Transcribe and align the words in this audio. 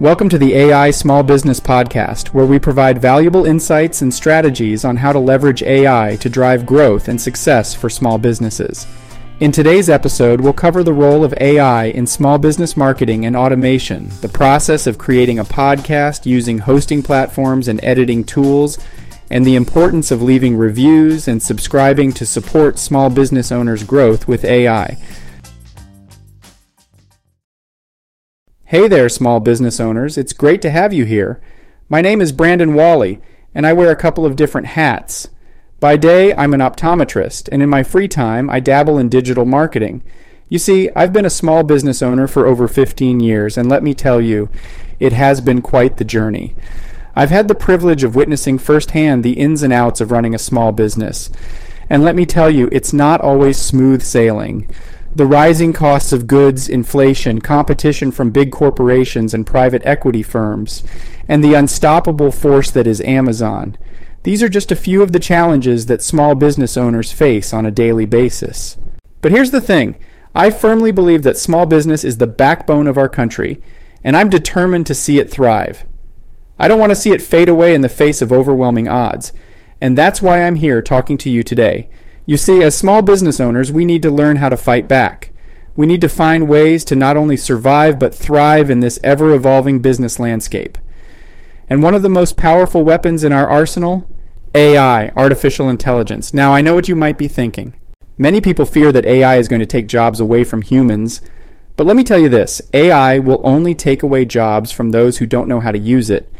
Welcome 0.00 0.28
to 0.28 0.38
the 0.38 0.54
AI 0.54 0.92
Small 0.92 1.24
Business 1.24 1.58
Podcast, 1.58 2.28
where 2.28 2.46
we 2.46 2.60
provide 2.60 3.02
valuable 3.02 3.46
insights 3.46 4.00
and 4.00 4.14
strategies 4.14 4.84
on 4.84 4.94
how 4.94 5.12
to 5.12 5.18
leverage 5.18 5.64
AI 5.64 6.16
to 6.20 6.28
drive 6.28 6.64
growth 6.64 7.08
and 7.08 7.20
success 7.20 7.74
for 7.74 7.90
small 7.90 8.16
businesses. 8.16 8.86
In 9.40 9.50
today's 9.50 9.90
episode, 9.90 10.40
we'll 10.40 10.52
cover 10.52 10.84
the 10.84 10.92
role 10.92 11.24
of 11.24 11.34
AI 11.40 11.86
in 11.86 12.06
small 12.06 12.38
business 12.38 12.76
marketing 12.76 13.26
and 13.26 13.34
automation, 13.34 14.08
the 14.20 14.28
process 14.28 14.86
of 14.86 14.98
creating 14.98 15.40
a 15.40 15.44
podcast 15.44 16.26
using 16.26 16.58
hosting 16.58 17.02
platforms 17.02 17.66
and 17.66 17.82
editing 17.82 18.22
tools, 18.22 18.78
and 19.32 19.44
the 19.44 19.56
importance 19.56 20.12
of 20.12 20.22
leaving 20.22 20.56
reviews 20.56 21.26
and 21.26 21.42
subscribing 21.42 22.12
to 22.12 22.24
support 22.24 22.78
small 22.78 23.10
business 23.10 23.50
owners' 23.50 23.82
growth 23.82 24.28
with 24.28 24.44
AI. 24.44 24.96
Hey 28.70 28.86
there, 28.86 29.08
small 29.08 29.40
business 29.40 29.80
owners. 29.80 30.18
It's 30.18 30.34
great 30.34 30.60
to 30.60 30.68
have 30.68 30.92
you 30.92 31.06
here. 31.06 31.40
My 31.88 32.02
name 32.02 32.20
is 32.20 32.32
Brandon 32.32 32.74
Wally, 32.74 33.18
and 33.54 33.66
I 33.66 33.72
wear 33.72 33.90
a 33.90 33.96
couple 33.96 34.26
of 34.26 34.36
different 34.36 34.66
hats. 34.66 35.26
By 35.80 35.96
day, 35.96 36.34
I'm 36.34 36.52
an 36.52 36.60
optometrist, 36.60 37.48
and 37.50 37.62
in 37.62 37.70
my 37.70 37.82
free 37.82 38.08
time, 38.08 38.50
I 38.50 38.60
dabble 38.60 38.98
in 38.98 39.08
digital 39.08 39.46
marketing. 39.46 40.02
You 40.50 40.58
see, 40.58 40.90
I've 40.94 41.14
been 41.14 41.24
a 41.24 41.30
small 41.30 41.62
business 41.62 42.02
owner 42.02 42.28
for 42.28 42.46
over 42.46 42.68
15 42.68 43.20
years, 43.20 43.56
and 43.56 43.70
let 43.70 43.82
me 43.82 43.94
tell 43.94 44.20
you, 44.20 44.50
it 45.00 45.14
has 45.14 45.40
been 45.40 45.62
quite 45.62 45.96
the 45.96 46.04
journey. 46.04 46.54
I've 47.16 47.30
had 47.30 47.48
the 47.48 47.54
privilege 47.54 48.04
of 48.04 48.16
witnessing 48.16 48.58
firsthand 48.58 49.24
the 49.24 49.40
ins 49.40 49.62
and 49.62 49.72
outs 49.72 50.02
of 50.02 50.10
running 50.10 50.34
a 50.34 50.38
small 50.38 50.72
business. 50.72 51.30
And 51.88 52.04
let 52.04 52.14
me 52.14 52.26
tell 52.26 52.50
you, 52.50 52.68
it's 52.70 52.92
not 52.92 53.22
always 53.22 53.56
smooth 53.56 54.02
sailing 54.02 54.68
the 55.14 55.26
rising 55.26 55.72
costs 55.72 56.12
of 56.12 56.26
goods, 56.26 56.68
inflation, 56.68 57.40
competition 57.40 58.10
from 58.10 58.30
big 58.30 58.52
corporations 58.52 59.34
and 59.34 59.46
private 59.46 59.82
equity 59.84 60.22
firms, 60.22 60.84
and 61.26 61.42
the 61.42 61.54
unstoppable 61.54 62.30
force 62.30 62.70
that 62.70 62.86
is 62.86 63.00
Amazon. 63.00 63.76
These 64.22 64.42
are 64.42 64.48
just 64.48 64.70
a 64.70 64.76
few 64.76 65.02
of 65.02 65.12
the 65.12 65.18
challenges 65.18 65.86
that 65.86 66.02
small 66.02 66.34
business 66.34 66.76
owners 66.76 67.12
face 67.12 67.52
on 67.52 67.64
a 67.64 67.70
daily 67.70 68.04
basis. 68.04 68.76
But 69.20 69.32
here's 69.32 69.50
the 69.50 69.60
thing 69.60 69.96
I 70.34 70.50
firmly 70.50 70.92
believe 70.92 71.22
that 71.22 71.38
small 71.38 71.66
business 71.66 72.04
is 72.04 72.18
the 72.18 72.26
backbone 72.26 72.86
of 72.86 72.98
our 72.98 73.08
country, 73.08 73.62
and 74.04 74.16
I'm 74.16 74.28
determined 74.28 74.86
to 74.86 74.94
see 74.94 75.18
it 75.18 75.30
thrive. 75.30 75.84
I 76.58 76.68
don't 76.68 76.80
want 76.80 76.90
to 76.90 76.96
see 76.96 77.12
it 77.12 77.22
fade 77.22 77.48
away 77.48 77.74
in 77.74 77.80
the 77.80 77.88
face 77.88 78.20
of 78.20 78.32
overwhelming 78.32 78.88
odds, 78.88 79.32
and 79.80 79.96
that's 79.96 80.20
why 80.20 80.42
I'm 80.42 80.56
here 80.56 80.82
talking 80.82 81.16
to 81.18 81.30
you 81.30 81.42
today 81.42 81.88
you 82.28 82.36
see, 82.36 82.62
as 82.62 82.76
small 82.76 83.00
business 83.00 83.40
owners, 83.40 83.72
we 83.72 83.86
need 83.86 84.02
to 84.02 84.10
learn 84.10 84.36
how 84.36 84.50
to 84.50 84.56
fight 84.58 84.86
back. 84.86 85.30
We 85.76 85.86
need 85.86 86.02
to 86.02 86.10
find 86.10 86.46
ways 86.46 86.84
to 86.84 86.94
not 86.94 87.16
only 87.16 87.38
survive 87.38 87.98
but 87.98 88.14
thrive 88.14 88.68
in 88.68 88.80
this 88.80 89.00
ever 89.02 89.32
evolving 89.32 89.78
business 89.78 90.18
landscape. 90.18 90.76
And 91.70 91.82
one 91.82 91.94
of 91.94 92.02
the 92.02 92.10
most 92.10 92.36
powerful 92.36 92.84
weapons 92.84 93.24
in 93.24 93.32
our 93.32 93.48
arsenal? 93.48 94.06
AI, 94.54 95.08
artificial 95.16 95.70
intelligence. 95.70 96.34
Now, 96.34 96.52
I 96.52 96.60
know 96.60 96.74
what 96.74 96.86
you 96.86 96.94
might 96.94 97.16
be 97.16 97.28
thinking. 97.28 97.72
Many 98.18 98.42
people 98.42 98.66
fear 98.66 98.92
that 98.92 99.06
AI 99.06 99.38
is 99.38 99.48
going 99.48 99.60
to 99.60 99.66
take 99.66 99.88
jobs 99.88 100.20
away 100.20 100.44
from 100.44 100.60
humans, 100.60 101.22
but 101.78 101.86
let 101.86 101.96
me 101.96 102.04
tell 102.04 102.18
you 102.18 102.28
this 102.28 102.60
AI 102.74 103.18
will 103.18 103.40
only 103.42 103.74
take 103.74 104.02
away 104.02 104.26
jobs 104.26 104.70
from 104.70 104.90
those 104.90 105.16
who 105.16 105.24
don't 105.24 105.48
know 105.48 105.60
how 105.60 105.72
to 105.72 105.78
use 105.78 106.10
it. 106.10 106.30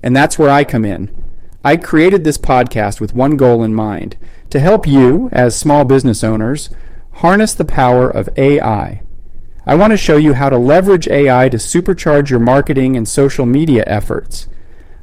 And 0.00 0.14
that's 0.14 0.38
where 0.38 0.50
I 0.50 0.62
come 0.62 0.84
in. 0.84 1.23
I 1.66 1.78
created 1.78 2.24
this 2.24 2.36
podcast 2.36 3.00
with 3.00 3.14
one 3.14 3.38
goal 3.38 3.64
in 3.64 3.74
mind 3.74 4.18
to 4.50 4.60
help 4.60 4.86
you, 4.86 5.30
as 5.32 5.56
small 5.56 5.86
business 5.86 6.22
owners, 6.22 6.68
harness 7.12 7.54
the 7.54 7.64
power 7.64 8.10
of 8.10 8.28
AI. 8.36 9.00
I 9.64 9.74
want 9.74 9.92
to 9.92 9.96
show 9.96 10.18
you 10.18 10.34
how 10.34 10.50
to 10.50 10.58
leverage 10.58 11.08
AI 11.08 11.48
to 11.48 11.56
supercharge 11.56 12.28
your 12.28 12.38
marketing 12.38 12.98
and 12.98 13.08
social 13.08 13.46
media 13.46 13.82
efforts. 13.86 14.46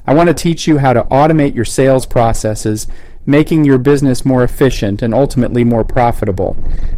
I 0.06 0.13
want 0.13 0.28
to 0.28 0.36
teach 0.36 0.68
you 0.68 0.78
how 0.78 0.94
to 0.94 1.02
automate 1.06 1.56
your 1.56 1.66
sales 1.66 2.06
processes, 2.06 2.86
making 3.25 3.66
your 3.66 3.80
business 3.80 4.24
more 4.24 4.44
efficient 4.44 5.02
and 5.02 5.16
ultimately 5.16 5.63
more 5.63 5.84
profitable. 5.84 6.56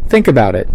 Think 0.08 0.28
about 0.28 0.54
it. 0.54 0.68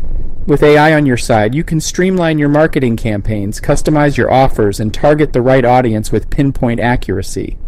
With 0.48 0.64
AI 0.64 0.96
on 0.96 1.06
your 1.06 1.18
side, 1.18 1.54
you 1.54 1.64
can 1.64 1.80
streamline 1.80 2.40
your 2.40 2.50
marketing 2.50 2.98
campaigns, 2.98 3.62
customize 3.62 4.18
your 4.18 4.32
offers, 4.32 4.80
and 4.80 4.92
target 4.92 5.34
the 5.34 5.44
right 5.44 5.64
audience 5.64 6.12
with 6.12 6.32
pinpoint 6.32 6.80
accuracy. 6.80 7.60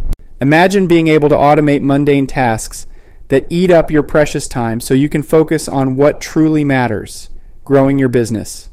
Imagine 0.42 0.88
being 0.88 1.08
able 1.08 1.30
to 1.30 1.36
automate 1.36 1.84
mundane 1.84 2.26
tasks 2.26 2.88
that 3.28 3.46
eat 3.52 3.70
up 3.70 3.92
your 3.92 4.02
precious 4.02 4.48
time 4.48 4.80
so 4.80 4.96
you 4.96 5.08
can 5.08 5.22
focus 5.22 5.70
on 5.70 5.96
what 5.96 6.20
truly 6.20 6.64
matters 6.64 7.30
growing 7.64 8.00
your 8.00 8.10
business. 8.10 8.72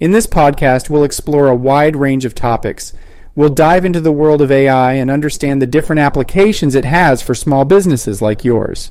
In 0.00 0.12
this 0.12 0.26
podcast, 0.26 0.90
we'll 0.90 1.02
explore 1.02 1.48
a 1.48 1.56
wide 1.56 1.96
range 1.96 2.26
of 2.26 2.34
topics. 2.34 2.92
We'll 3.34 3.48
dive 3.48 3.86
into 3.86 4.02
the 4.02 4.12
world 4.12 4.42
of 4.42 4.52
AI 4.52 4.92
and 4.92 5.10
understand 5.10 5.62
the 5.62 5.66
different 5.66 6.00
applications 6.00 6.74
it 6.74 6.84
has 6.84 7.22
for 7.22 7.34
small 7.34 7.64
businesses 7.64 8.20
like 8.20 8.44
yours. 8.44 8.90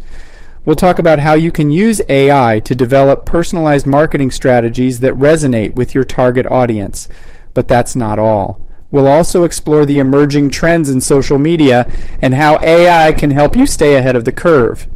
We'll 0.66 0.76
talk 0.76 0.98
about 0.98 1.20
how 1.20 1.36
you 1.36 1.52
can 1.52 1.70
use 1.70 2.02
AI 2.10 2.62
to 2.62 2.74
develop 2.74 3.28
personalized 3.28 3.86
marketing 3.86 4.32
strategies 4.32 5.02
that 5.02 5.14
resonate 5.14 5.76
with 5.76 5.94
your 5.94 6.04
target 6.04 6.48
audience. 6.48 7.08
But 7.54 7.68
that's 7.68 7.96
not 7.96 8.18
all. 8.18 8.65
We'll 8.92 9.08
also 9.08 9.44
explore 9.44 9.86
the 9.86 10.00
emerging 10.00 10.52
trends 10.52 10.90
in 10.90 11.02
social 11.02 11.38
media 11.38 11.92
and 12.22 12.34
how 12.34 12.60
AI 12.62 13.12
can 13.14 13.32
help 13.32 13.56
you 13.56 13.66
stay 13.66 13.96
ahead 13.96 14.16
of 14.16 14.26
the 14.26 14.32
curve. 14.32 14.88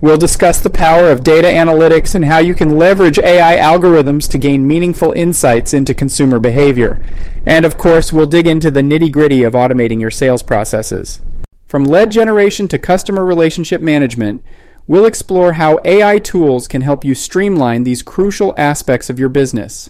We'll 0.00 0.16
discuss 0.16 0.60
the 0.60 0.68
power 0.68 1.10
of 1.10 1.22
data 1.22 1.46
analytics 1.46 2.16
and 2.16 2.24
how 2.24 2.38
you 2.38 2.54
can 2.54 2.76
leverage 2.76 3.20
AI 3.20 3.56
algorithms 3.56 4.28
to 4.30 4.38
gain 4.38 4.66
meaningful 4.66 5.12
insights 5.12 5.72
into 5.72 5.94
consumer 5.94 6.40
behavior. 6.40 7.00
And 7.46 7.64
of 7.64 7.78
course, 7.78 8.12
we'll 8.12 8.26
dig 8.26 8.48
into 8.48 8.70
the 8.70 8.80
nitty 8.80 9.12
gritty 9.12 9.44
of 9.44 9.52
automating 9.52 10.00
your 10.00 10.10
sales 10.10 10.42
processes. 10.42 11.20
From 11.68 11.84
lead 11.84 12.10
generation 12.10 12.66
to 12.68 12.78
customer 12.80 13.24
relationship 13.24 13.80
management, 13.80 14.42
we'll 14.88 15.06
explore 15.06 15.52
how 15.52 15.78
AI 15.84 16.18
tools 16.18 16.66
can 16.66 16.82
help 16.82 17.04
you 17.04 17.14
streamline 17.14 17.84
these 17.84 18.02
crucial 18.02 18.54
aspects 18.58 19.08
of 19.08 19.20
your 19.20 19.28
business. 19.28 19.88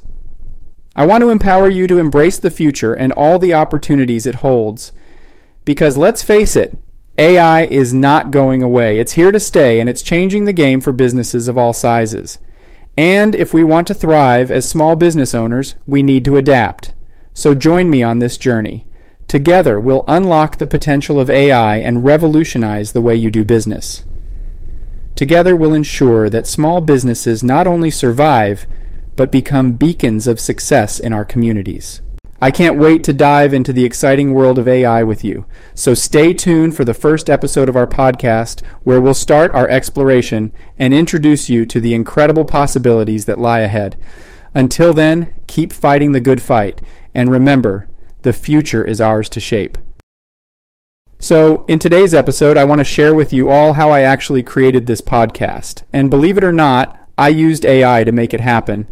I 0.95 1.07
want 1.07 1.23
to 1.23 1.31
empower 1.31 1.69
you 1.69 1.87
to 1.87 1.99
embrace 1.99 2.39
the 2.39 2.51
future 2.51 2.93
and 2.93 3.13
all 3.13 3.39
the 3.39 3.55
opportunities 3.55 4.27
it 4.27 4.37
holds. 4.37 4.93
Because 5.65 5.97
let's 5.97 6.23
face 6.23 6.55
it, 6.57 6.77
AI 7.19 7.65
is 7.65 7.95
not 7.95 8.31
going 8.31 8.63
away. 8.63 8.99
It's 8.99 9.13
here 9.13 9.33
to 9.33 9.41
stay 9.41 9.81
and 9.81 9.89
it's 9.89 10.03
changing 10.03 10.45
the 10.45 10.53
game 10.53 10.81
for 10.81 10.93
businesses 10.93 11.49
of 11.49 11.57
all 11.57 11.73
sizes. 11.73 12.39
And 12.97 13.35
if 13.35 13.55
we 13.55 13.65
want 13.65 13.87
to 13.87 13.95
thrive 13.95 14.51
as 14.51 14.69
small 14.69 14.97
business 14.97 15.35
owners, 15.35 15.77
we 15.87 16.03
need 16.03 16.25
to 16.27 16.37
adapt. 16.37 16.93
So 17.33 17.55
join 17.55 17.89
me 17.89 18.03
on 18.03 18.19
this 18.19 18.37
journey. 18.37 18.87
Together, 19.29 19.81
we'll 19.81 20.05
unlock 20.07 20.59
the 20.59 20.67
potential 20.67 21.19
of 21.19 21.31
AI 21.31 21.79
and 21.79 22.05
revolutionize 22.05 22.93
the 22.93 23.01
way 23.01 23.17
you 23.17 23.31
do 23.31 23.45
business. 23.45 24.05
Together, 25.15 25.57
we'll 25.57 25.73
ensure 25.73 26.29
that 26.29 26.47
small 26.47 26.83
businesses 26.83 27.43
not 27.43 27.67
only 27.67 27.91
survive, 27.91 28.67
but 29.17 29.33
become 29.33 29.73
beacons 29.73 30.27
of 30.27 30.41
success 30.41 30.99
in 30.99 31.13
our 31.13 31.25
communities. 31.25 32.01
I 32.41 32.51
can't 32.51 32.77
wait 32.77 33.05
to 33.05 33.13
dive 33.13 33.55
into 33.55 33.73
the 33.73 33.85
exciting 33.85 34.35
world 34.35 34.59
of 34.59 34.67
AI 34.67 35.05
with 35.05 35.23
you. 35.23 35.47
So 35.75 35.95
stay 35.95 36.35
tuned 36.35 36.77
for 36.77 36.85
the 36.85 36.93
first 36.93 37.31
episode 37.31 37.69
of 37.69 37.77
our 37.77 37.87
podcast, 37.87 38.65
where 38.83 39.01
we'll 39.01 39.15
start 39.15 39.55
our 39.55 39.69
exploration 39.69 40.53
and 40.77 40.93
introduce 40.93 41.49
you 41.49 41.65
to 41.67 41.81
the 41.81 41.95
incredible 41.95 42.45
possibilities 42.45 43.27
that 43.27 43.39
lie 43.39 43.61
ahead. 43.61 43.97
Until 44.55 44.93
then, 44.93 45.33
keep 45.47 45.73
fighting 45.73 46.11
the 46.11 46.21
good 46.21 46.43
fight, 46.43 46.83
and 47.15 47.31
remember, 47.31 47.89
the 48.23 48.33
future 48.33 48.85
is 48.85 49.01
ours 49.01 49.29
to 49.29 49.39
shape. 49.39 49.79
So, 51.21 51.65
in 51.69 51.79
today's 51.79 52.13
episode, 52.13 52.57
I 52.57 52.65
want 52.65 52.81
to 52.81 52.85
share 52.85 53.15
with 53.15 53.33
you 53.33 53.51
all 53.51 53.75
how 53.75 53.91
I 53.91 54.01
actually 54.01 54.43
created 54.43 54.87
this 54.87 55.01
podcast. 55.01 55.85
And 55.93 56.11
believe 56.11 56.37
it 56.37 56.43
or 56.43 56.53
not, 56.53 57.02
I 57.23 57.29
used 57.29 57.65
AI 57.65 58.03
to 58.03 58.11
make 58.11 58.35
it 58.35 58.41
happen. 58.41 58.89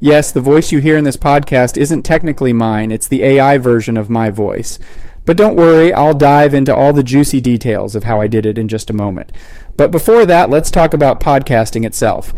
Yes, 0.00 0.30
the 0.30 0.42
voice 0.42 0.70
you 0.70 0.80
hear 0.80 0.98
in 0.98 1.04
this 1.04 1.16
podcast 1.16 1.78
isn't 1.78 2.02
technically 2.02 2.52
mine, 2.52 2.92
it's 2.92 3.08
the 3.08 3.24
AI 3.24 3.56
version 3.56 3.96
of 3.96 4.10
my 4.10 4.28
voice. 4.28 4.78
But 5.24 5.38
don't 5.38 5.56
worry, 5.56 5.90
I'll 5.90 6.12
dive 6.12 6.52
into 6.52 6.76
all 6.76 6.92
the 6.92 7.02
juicy 7.02 7.40
details 7.40 7.96
of 7.96 8.04
how 8.04 8.20
I 8.20 8.26
did 8.26 8.44
it 8.44 8.58
in 8.58 8.68
just 8.68 8.90
a 8.90 8.92
moment. 8.92 9.32
But 9.78 9.90
before 9.90 10.26
that, 10.26 10.50
let's 10.50 10.70
talk 10.70 10.92
about 10.92 11.20
podcasting 11.20 11.86
itself. 11.86 12.34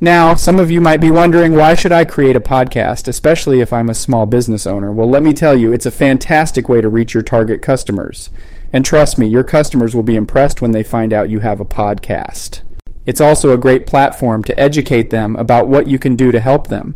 Now, 0.00 0.34
some 0.34 0.58
of 0.58 0.70
you 0.70 0.80
might 0.80 1.02
be 1.02 1.10
wondering 1.10 1.54
why 1.54 1.74
should 1.74 1.92
I 1.92 2.06
create 2.06 2.36
a 2.36 2.40
podcast, 2.40 3.06
especially 3.06 3.60
if 3.60 3.74
I'm 3.74 3.90
a 3.90 3.94
small 3.94 4.24
business 4.24 4.66
owner? 4.66 4.90
Well, 4.90 5.10
let 5.10 5.22
me 5.22 5.34
tell 5.34 5.54
you, 5.54 5.74
it's 5.74 5.84
a 5.84 5.90
fantastic 5.90 6.70
way 6.70 6.80
to 6.80 6.88
reach 6.88 7.12
your 7.12 7.22
target 7.22 7.60
customers. 7.60 8.30
And 8.72 8.82
trust 8.82 9.18
me, 9.18 9.26
your 9.26 9.44
customers 9.44 9.94
will 9.94 10.02
be 10.02 10.16
impressed 10.16 10.62
when 10.62 10.72
they 10.72 10.82
find 10.82 11.12
out 11.12 11.28
you 11.28 11.40
have 11.40 11.60
a 11.60 11.66
podcast. 11.66 12.62
It's 13.06 13.20
also 13.20 13.52
a 13.52 13.58
great 13.58 13.86
platform 13.86 14.44
to 14.44 14.58
educate 14.60 15.10
them 15.10 15.36
about 15.36 15.68
what 15.68 15.86
you 15.86 15.98
can 15.98 16.16
do 16.16 16.30
to 16.32 16.40
help 16.40 16.68
them. 16.68 16.94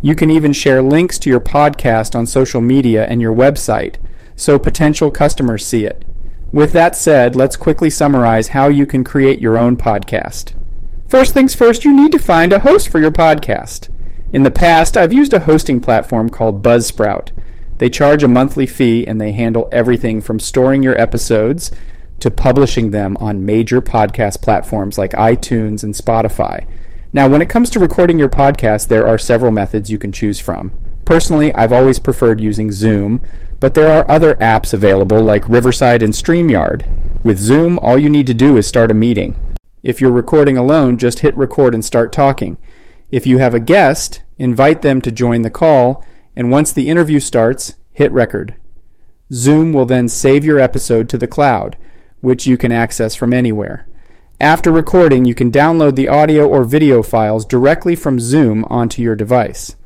You 0.00 0.14
can 0.14 0.30
even 0.30 0.52
share 0.52 0.82
links 0.82 1.18
to 1.20 1.30
your 1.30 1.40
podcast 1.40 2.14
on 2.14 2.26
social 2.26 2.60
media 2.60 3.06
and 3.06 3.20
your 3.20 3.34
website 3.34 3.96
so 4.36 4.58
potential 4.58 5.10
customers 5.10 5.66
see 5.66 5.84
it. 5.84 6.04
With 6.52 6.72
that 6.72 6.94
said, 6.94 7.34
let's 7.34 7.56
quickly 7.56 7.90
summarize 7.90 8.48
how 8.48 8.68
you 8.68 8.86
can 8.86 9.02
create 9.04 9.40
your 9.40 9.58
own 9.58 9.76
podcast. 9.76 10.54
First 11.08 11.34
things 11.34 11.54
first, 11.54 11.84
you 11.84 11.94
need 11.94 12.12
to 12.12 12.18
find 12.18 12.52
a 12.52 12.60
host 12.60 12.88
for 12.88 13.00
your 13.00 13.10
podcast. 13.10 13.88
In 14.32 14.42
the 14.42 14.50
past, 14.50 14.96
I've 14.96 15.12
used 15.12 15.32
a 15.32 15.40
hosting 15.40 15.80
platform 15.80 16.28
called 16.28 16.62
Buzzsprout. 16.62 17.30
They 17.78 17.90
charge 17.90 18.22
a 18.22 18.28
monthly 18.28 18.66
fee 18.66 19.06
and 19.06 19.20
they 19.20 19.32
handle 19.32 19.68
everything 19.72 20.20
from 20.20 20.38
storing 20.38 20.82
your 20.82 21.00
episodes 21.00 21.70
to 22.24 22.30
publishing 22.30 22.90
them 22.90 23.18
on 23.18 23.44
major 23.44 23.82
podcast 23.82 24.40
platforms 24.40 24.96
like 24.96 25.12
iTunes 25.12 25.84
and 25.84 25.92
Spotify. 25.92 26.66
Now, 27.12 27.28
when 27.28 27.42
it 27.42 27.50
comes 27.50 27.68
to 27.68 27.78
recording 27.78 28.18
your 28.18 28.30
podcast, 28.30 28.88
there 28.88 29.06
are 29.06 29.18
several 29.18 29.52
methods 29.52 29.90
you 29.90 29.98
can 29.98 30.10
choose 30.10 30.40
from. 30.40 30.72
Personally, 31.04 31.54
I've 31.54 31.70
always 31.70 31.98
preferred 31.98 32.40
using 32.40 32.72
Zoom, 32.72 33.20
but 33.60 33.74
there 33.74 33.92
are 33.92 34.10
other 34.10 34.36
apps 34.36 34.72
available 34.72 35.20
like 35.20 35.46
Riverside 35.50 36.02
and 36.02 36.14
StreamYard. 36.14 36.86
With 37.22 37.38
Zoom, 37.38 37.78
all 37.80 37.98
you 37.98 38.08
need 38.08 38.26
to 38.28 38.32
do 38.32 38.56
is 38.56 38.66
start 38.66 38.90
a 38.90 38.94
meeting. 38.94 39.36
If 39.82 40.00
you're 40.00 40.10
recording 40.10 40.56
alone, 40.56 40.96
just 40.96 41.18
hit 41.18 41.36
record 41.36 41.74
and 41.74 41.84
start 41.84 42.10
talking. 42.10 42.56
If 43.10 43.26
you 43.26 43.36
have 43.36 43.52
a 43.52 43.60
guest, 43.60 44.22
invite 44.38 44.80
them 44.80 45.02
to 45.02 45.12
join 45.12 45.42
the 45.42 45.50
call, 45.50 46.02
and 46.34 46.50
once 46.50 46.72
the 46.72 46.88
interview 46.88 47.20
starts, 47.20 47.74
hit 47.92 48.10
record. 48.12 48.54
Zoom 49.30 49.74
will 49.74 49.84
then 49.84 50.08
save 50.08 50.42
your 50.42 50.58
episode 50.58 51.10
to 51.10 51.18
the 51.18 51.28
cloud, 51.28 51.76
which 52.24 52.46
you 52.46 52.56
can 52.56 52.72
access 52.72 53.14
from 53.14 53.32
anywhere. 53.32 53.86
After 54.40 54.72
recording, 54.72 55.24
you 55.24 55.34
can 55.34 55.52
download 55.52 55.94
the 55.94 56.08
audio 56.08 56.48
or 56.48 56.64
video 56.64 57.02
files 57.02 57.44
directly 57.44 57.94
from 57.94 58.18
Zoom 58.18 58.64
onto 58.64 59.00
your 59.00 59.14
device. 59.14 59.76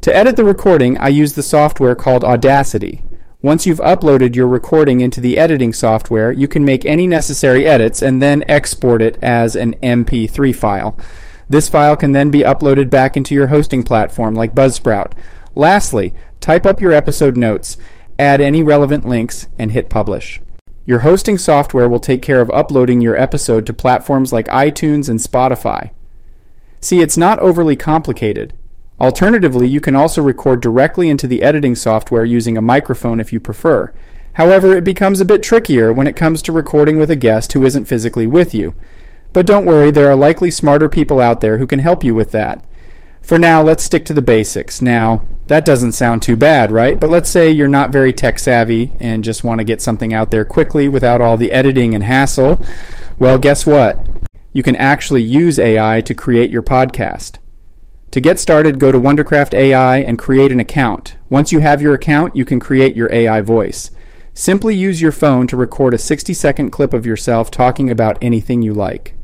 To 0.00 0.16
edit 0.16 0.36
the 0.36 0.44
recording, 0.44 0.96
I 0.96 1.08
use 1.08 1.34
the 1.34 1.42
software 1.42 1.94
called 1.94 2.24
Audacity. 2.24 3.04
Once 3.42 3.66
you've 3.66 3.80
uploaded 3.80 4.34
your 4.34 4.48
recording 4.48 5.00
into 5.00 5.20
the 5.20 5.36
editing 5.36 5.72
software, 5.72 6.32
you 6.32 6.48
can 6.48 6.64
make 6.64 6.86
any 6.86 7.06
necessary 7.06 7.66
edits 7.66 8.02
and 8.02 8.22
then 8.22 8.44
export 8.48 9.02
it 9.02 9.18
as 9.22 9.54
an 9.54 9.74
MP3 9.82 10.54
file. 10.54 10.98
This 11.48 11.68
file 11.68 11.96
can 11.96 12.12
then 12.12 12.30
be 12.30 12.40
uploaded 12.40 12.88
back 12.88 13.16
into 13.16 13.34
your 13.34 13.48
hosting 13.48 13.82
platform 13.82 14.34
like 14.34 14.54
Buzzsprout. 14.54 15.12
Lastly, 15.54 16.14
type 16.40 16.64
up 16.64 16.80
your 16.80 16.92
episode 16.92 17.36
notes, 17.36 17.76
add 18.18 18.40
any 18.40 18.62
relevant 18.62 19.06
links, 19.06 19.48
and 19.58 19.72
hit 19.72 19.90
publish. 19.90 20.40
Your 20.86 21.00
hosting 21.00 21.36
software 21.36 21.88
will 21.88 21.98
take 21.98 22.22
care 22.22 22.40
of 22.40 22.50
uploading 22.50 23.00
your 23.00 23.20
episode 23.20 23.66
to 23.66 23.72
platforms 23.72 24.32
like 24.32 24.46
iTunes 24.46 25.08
and 25.08 25.18
Spotify. 25.18 25.90
See, 26.80 27.00
it's 27.00 27.16
not 27.16 27.40
overly 27.40 27.74
complicated. 27.74 28.54
Alternatively, 29.00 29.66
you 29.66 29.80
can 29.80 29.96
also 29.96 30.22
record 30.22 30.60
directly 30.60 31.08
into 31.08 31.26
the 31.26 31.42
editing 31.42 31.74
software 31.74 32.24
using 32.24 32.56
a 32.56 32.62
microphone 32.62 33.18
if 33.18 33.32
you 33.32 33.40
prefer. 33.40 33.92
However, 34.34 34.76
it 34.76 34.84
becomes 34.84 35.20
a 35.20 35.24
bit 35.24 35.42
trickier 35.42 35.92
when 35.92 36.06
it 36.06 36.14
comes 36.14 36.40
to 36.42 36.52
recording 36.52 36.98
with 36.98 37.10
a 37.10 37.16
guest 37.16 37.52
who 37.52 37.64
isn't 37.64 37.86
physically 37.86 38.28
with 38.28 38.54
you. 38.54 38.74
But 39.32 39.46
don't 39.46 39.66
worry, 39.66 39.90
there 39.90 40.08
are 40.08 40.16
likely 40.16 40.50
smarter 40.50 40.88
people 40.88 41.20
out 41.20 41.40
there 41.40 41.58
who 41.58 41.66
can 41.66 41.80
help 41.80 42.04
you 42.04 42.14
with 42.14 42.30
that. 42.30 42.64
For 43.26 43.40
now, 43.40 43.60
let's 43.60 43.82
stick 43.82 44.04
to 44.04 44.14
the 44.14 44.22
basics. 44.22 44.80
Now, 44.80 45.24
that 45.48 45.64
doesn't 45.64 45.92
sound 45.92 46.22
too 46.22 46.36
bad, 46.36 46.70
right? 46.70 47.00
But 47.00 47.10
let's 47.10 47.28
say 47.28 47.50
you're 47.50 47.66
not 47.66 47.90
very 47.90 48.12
tech 48.12 48.38
savvy 48.38 48.92
and 49.00 49.24
just 49.24 49.42
want 49.42 49.58
to 49.58 49.64
get 49.64 49.82
something 49.82 50.14
out 50.14 50.30
there 50.30 50.44
quickly 50.44 50.86
without 50.86 51.20
all 51.20 51.36
the 51.36 51.50
editing 51.50 51.92
and 51.92 52.04
hassle. 52.04 52.64
Well, 53.18 53.36
guess 53.36 53.66
what? 53.66 53.98
You 54.52 54.62
can 54.62 54.76
actually 54.76 55.24
use 55.24 55.58
AI 55.58 56.02
to 56.02 56.14
create 56.14 56.52
your 56.52 56.62
podcast. 56.62 57.38
To 58.12 58.20
get 58.20 58.38
started, 58.38 58.78
go 58.78 58.92
to 58.92 59.00
Wondercraft 59.00 59.54
AI 59.54 59.96
and 59.98 60.20
create 60.20 60.52
an 60.52 60.60
account. 60.60 61.16
Once 61.28 61.50
you 61.50 61.58
have 61.58 61.82
your 61.82 61.94
account, 61.94 62.36
you 62.36 62.44
can 62.44 62.60
create 62.60 62.94
your 62.94 63.12
AI 63.12 63.40
voice. 63.40 63.90
Simply 64.34 64.76
use 64.76 65.02
your 65.02 65.10
phone 65.10 65.48
to 65.48 65.56
record 65.56 65.94
a 65.94 65.98
60 65.98 66.32
second 66.32 66.70
clip 66.70 66.94
of 66.94 67.04
yourself 67.04 67.50
talking 67.50 67.90
about 67.90 68.18
anything 68.22 68.62
you 68.62 68.72
like. 68.72 69.15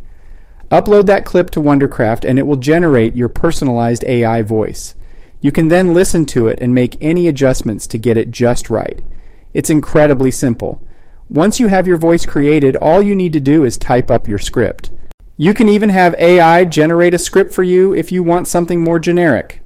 Upload 0.72 1.04
that 1.04 1.26
clip 1.26 1.50
to 1.50 1.60
Wondercraft 1.60 2.24
and 2.24 2.38
it 2.38 2.46
will 2.46 2.56
generate 2.56 3.14
your 3.14 3.28
personalized 3.28 4.04
AI 4.04 4.40
voice. 4.40 4.94
You 5.42 5.52
can 5.52 5.68
then 5.68 5.92
listen 5.92 6.24
to 6.26 6.48
it 6.48 6.58
and 6.62 6.74
make 6.74 6.96
any 6.98 7.28
adjustments 7.28 7.86
to 7.88 7.98
get 7.98 8.16
it 8.16 8.30
just 8.30 8.70
right. 8.70 9.04
It's 9.52 9.68
incredibly 9.68 10.30
simple. 10.30 10.80
Once 11.28 11.60
you 11.60 11.66
have 11.66 11.86
your 11.86 11.98
voice 11.98 12.24
created, 12.24 12.74
all 12.76 13.02
you 13.02 13.14
need 13.14 13.34
to 13.34 13.40
do 13.40 13.64
is 13.64 13.76
type 13.76 14.10
up 14.10 14.26
your 14.26 14.38
script. 14.38 14.90
You 15.36 15.52
can 15.52 15.68
even 15.68 15.90
have 15.90 16.14
AI 16.14 16.64
generate 16.64 17.12
a 17.12 17.18
script 17.18 17.52
for 17.52 17.62
you 17.62 17.92
if 17.94 18.10
you 18.10 18.22
want 18.22 18.48
something 18.48 18.82
more 18.82 18.98
generic. 18.98 19.60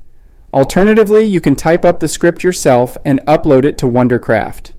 Alternatively, 0.53 1.23
you 1.25 1.41
can 1.41 1.55
type 1.55 1.85
up 1.85 2.01
the 2.01 2.09
script 2.09 2.43
yourself 2.43 2.97
and 3.05 3.21
upload 3.29 3.65
it 3.65 3.79
to 3.79 3.87
Wondercraft. 3.87 4.73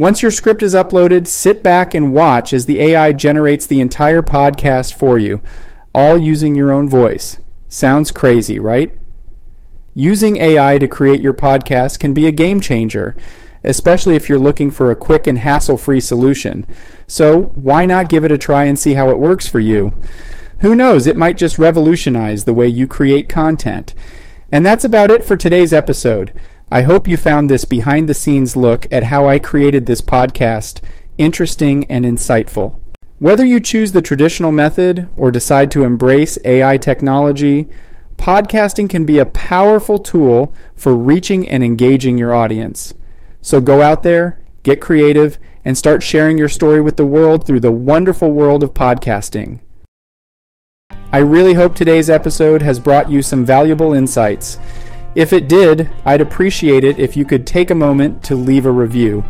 Once 0.00 0.22
your 0.22 0.30
script 0.30 0.62
is 0.62 0.72
uploaded, 0.72 1.26
sit 1.26 1.62
back 1.62 1.92
and 1.92 2.14
watch 2.14 2.54
as 2.54 2.64
the 2.64 2.80
AI 2.80 3.12
generates 3.12 3.66
the 3.66 3.82
entire 3.82 4.22
podcast 4.22 4.94
for 4.94 5.18
you, 5.18 5.42
all 5.94 6.16
using 6.16 6.54
your 6.54 6.72
own 6.72 6.88
voice. 6.88 7.36
Sounds 7.68 8.10
crazy, 8.10 8.58
right? 8.58 8.98
Using 9.92 10.38
AI 10.38 10.78
to 10.78 10.88
create 10.88 11.20
your 11.20 11.34
podcast 11.34 11.98
can 11.98 12.14
be 12.14 12.26
a 12.26 12.32
game 12.32 12.62
changer, 12.62 13.14
especially 13.62 14.16
if 14.16 14.26
you're 14.26 14.38
looking 14.38 14.70
for 14.70 14.90
a 14.90 14.96
quick 14.96 15.26
and 15.26 15.36
hassle 15.36 15.76
free 15.76 16.00
solution. 16.00 16.66
So, 17.06 17.52
why 17.54 17.84
not 17.84 18.08
give 18.08 18.24
it 18.24 18.32
a 18.32 18.38
try 18.38 18.64
and 18.64 18.78
see 18.78 18.94
how 18.94 19.10
it 19.10 19.18
works 19.18 19.46
for 19.46 19.60
you? 19.60 19.92
Who 20.60 20.74
knows, 20.74 21.06
it 21.06 21.18
might 21.18 21.36
just 21.36 21.58
revolutionize 21.58 22.44
the 22.46 22.54
way 22.54 22.68
you 22.68 22.86
create 22.86 23.28
content. 23.28 23.92
And 24.50 24.64
that's 24.64 24.84
about 24.84 25.10
it 25.10 25.26
for 25.26 25.36
today's 25.36 25.74
episode. 25.74 26.32
I 26.72 26.82
hope 26.82 27.08
you 27.08 27.16
found 27.16 27.50
this 27.50 27.64
behind 27.64 28.08
the 28.08 28.14
scenes 28.14 28.54
look 28.54 28.86
at 28.92 29.02
how 29.02 29.28
I 29.28 29.40
created 29.40 29.86
this 29.86 30.00
podcast 30.00 30.80
interesting 31.18 31.84
and 31.90 32.04
insightful. 32.04 32.78
Whether 33.18 33.44
you 33.44 33.58
choose 33.58 33.90
the 33.90 34.00
traditional 34.00 34.52
method 34.52 35.08
or 35.16 35.32
decide 35.32 35.72
to 35.72 35.82
embrace 35.82 36.38
AI 36.44 36.76
technology, 36.76 37.68
podcasting 38.16 38.88
can 38.88 39.04
be 39.04 39.18
a 39.18 39.26
powerful 39.26 39.98
tool 39.98 40.54
for 40.76 40.94
reaching 40.94 41.48
and 41.48 41.64
engaging 41.64 42.16
your 42.16 42.32
audience. 42.32 42.94
So 43.42 43.60
go 43.60 43.82
out 43.82 44.04
there, 44.04 44.40
get 44.62 44.80
creative, 44.80 45.38
and 45.64 45.76
start 45.76 46.04
sharing 46.04 46.38
your 46.38 46.48
story 46.48 46.80
with 46.80 46.96
the 46.96 47.04
world 47.04 47.44
through 47.44 47.60
the 47.60 47.72
wonderful 47.72 48.30
world 48.30 48.62
of 48.62 48.74
podcasting. 48.74 49.58
I 51.12 51.18
really 51.18 51.54
hope 51.54 51.74
today's 51.74 52.08
episode 52.08 52.62
has 52.62 52.78
brought 52.78 53.10
you 53.10 53.22
some 53.22 53.44
valuable 53.44 53.92
insights. 53.92 54.56
If 55.14 55.32
it 55.32 55.48
did, 55.48 55.90
I'd 56.04 56.20
appreciate 56.20 56.84
it 56.84 56.98
if 56.98 57.16
you 57.16 57.24
could 57.24 57.46
take 57.46 57.70
a 57.70 57.74
moment 57.74 58.22
to 58.24 58.36
leave 58.36 58.66
a 58.66 58.70
review. 58.70 59.24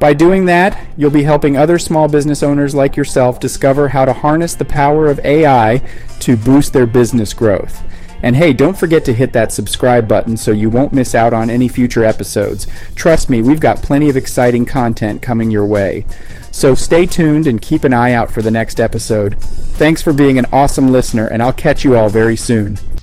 By 0.00 0.14
doing 0.14 0.44
that, 0.44 0.78
you'll 0.96 1.10
be 1.10 1.24
helping 1.24 1.56
other 1.56 1.78
small 1.78 2.08
business 2.08 2.42
owners 2.42 2.74
like 2.74 2.96
yourself 2.96 3.40
discover 3.40 3.88
how 3.88 4.04
to 4.04 4.12
harness 4.12 4.54
the 4.54 4.64
power 4.64 5.08
of 5.08 5.18
AI 5.20 5.82
to 6.20 6.36
boost 6.36 6.72
their 6.72 6.86
business 6.86 7.34
growth. 7.34 7.82
And 8.22 8.34
hey, 8.34 8.52
don't 8.52 8.78
forget 8.78 9.04
to 9.04 9.12
hit 9.12 9.32
that 9.32 9.52
subscribe 9.52 10.08
button 10.08 10.36
so 10.36 10.50
you 10.50 10.70
won't 10.70 10.92
miss 10.92 11.14
out 11.14 11.32
on 11.32 11.50
any 11.50 11.68
future 11.68 12.04
episodes. 12.04 12.66
Trust 12.94 13.30
me, 13.30 13.42
we've 13.42 13.60
got 13.60 13.82
plenty 13.82 14.08
of 14.08 14.16
exciting 14.16 14.64
content 14.64 15.22
coming 15.22 15.50
your 15.50 15.66
way. 15.66 16.04
So 16.50 16.74
stay 16.74 17.06
tuned 17.06 17.46
and 17.46 17.62
keep 17.62 17.84
an 17.84 17.92
eye 17.92 18.12
out 18.12 18.30
for 18.30 18.42
the 18.42 18.50
next 18.50 18.80
episode. 18.80 19.38
Thanks 19.40 20.02
for 20.02 20.12
being 20.12 20.38
an 20.38 20.46
awesome 20.52 20.90
listener, 20.90 21.26
and 21.26 21.42
I'll 21.42 21.52
catch 21.52 21.84
you 21.84 21.96
all 21.96 22.08
very 22.08 22.36
soon. 22.36 22.78